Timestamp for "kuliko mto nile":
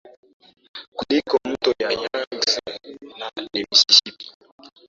0.97-2.07